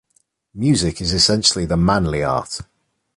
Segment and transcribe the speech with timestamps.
[0.55, 2.61] Music is essentially the manly art...